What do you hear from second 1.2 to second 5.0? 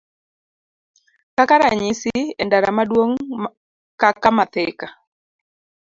Kaka ranyisi, e ndara maduong' kaka ma Thika,